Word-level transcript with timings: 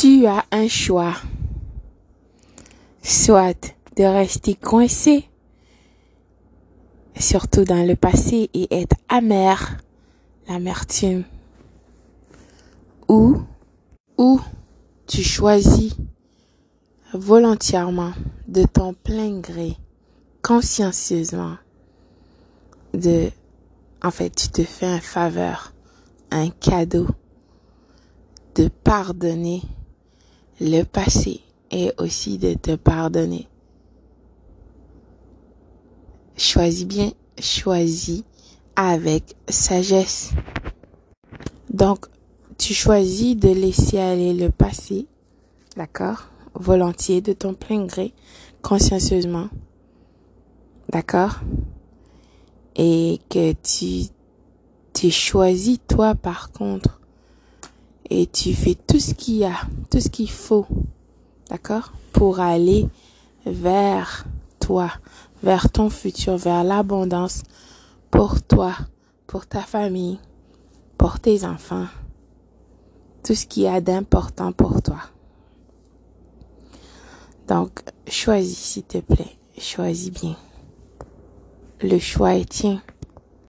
Tu 0.00 0.26
as 0.26 0.44
un 0.52 0.68
choix. 0.68 1.16
Soit 3.02 3.74
de 3.96 4.04
rester 4.04 4.54
coincé, 4.54 5.28
surtout 7.18 7.64
dans 7.64 7.84
le 7.84 7.96
passé, 7.96 8.48
et 8.54 8.68
être 8.72 8.94
amer, 9.08 9.78
l'amertume. 10.46 11.24
Ou, 13.08 13.38
ou 14.16 14.40
tu 15.08 15.24
choisis 15.24 15.96
volontairement, 17.12 18.12
de 18.46 18.62
ton 18.66 18.94
plein 18.94 19.40
gré, 19.40 19.76
consciencieusement, 20.42 21.56
de, 22.94 23.32
en 24.04 24.12
fait, 24.12 24.30
tu 24.30 24.48
te 24.48 24.62
fais 24.62 24.86
un 24.86 25.00
faveur, 25.00 25.72
un 26.30 26.50
cadeau, 26.50 27.08
de 28.54 28.68
pardonner 28.68 29.62
le 30.60 30.82
passé 30.82 31.40
et 31.70 31.92
aussi 31.98 32.38
de 32.38 32.54
te 32.54 32.74
pardonner. 32.74 33.46
Choisis 36.36 36.86
bien, 36.86 37.12
choisis 37.40 38.22
avec 38.76 39.36
sagesse. 39.48 40.32
Donc, 41.70 42.06
tu 42.58 42.74
choisis 42.74 43.36
de 43.36 43.48
laisser 43.48 43.98
aller 43.98 44.34
le 44.34 44.50
passé, 44.50 45.06
d'accord 45.76 46.28
Volontiers, 46.54 47.20
de 47.20 47.32
ton 47.32 47.54
plein 47.54 47.84
gré, 47.84 48.12
consciencieusement, 48.62 49.48
d'accord 50.90 51.40
Et 52.74 53.20
que 53.28 53.52
tu, 53.52 54.08
tu 54.92 55.10
choisis 55.10 55.78
toi 55.86 56.14
par 56.16 56.50
contre 56.50 57.00
et 58.10 58.26
tu 58.26 58.54
fais 58.54 58.74
tout 58.74 59.00
ce 59.00 59.14
qu'il 59.14 59.36
y 59.36 59.44
a, 59.44 59.56
tout 59.90 60.00
ce 60.00 60.08
qu'il 60.08 60.30
faut, 60.30 60.66
d'accord, 61.50 61.92
pour 62.12 62.40
aller 62.40 62.88
vers 63.46 64.26
toi, 64.60 64.90
vers 65.42 65.70
ton 65.70 65.90
futur, 65.90 66.36
vers 66.36 66.64
l'abondance 66.64 67.42
pour 68.10 68.42
toi, 68.42 68.74
pour 69.26 69.46
ta 69.46 69.60
famille, 69.60 70.18
pour 70.96 71.20
tes 71.20 71.44
enfants, 71.44 71.86
tout 73.24 73.34
ce 73.34 73.46
qu'il 73.46 73.64
y 73.64 73.68
a 73.68 73.80
d'important 73.80 74.52
pour 74.52 74.82
toi. 74.82 75.00
Donc, 77.46 77.80
choisis 78.06 78.58
s'il 78.58 78.82
te 78.84 78.98
plaît, 78.98 79.38
choisis 79.58 80.10
bien. 80.10 80.36
Le 81.80 81.98
choix 81.98 82.34
est 82.34 82.48
tien. 82.48 82.82